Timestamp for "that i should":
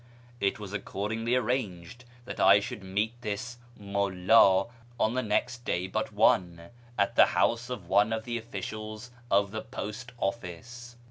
2.25-2.83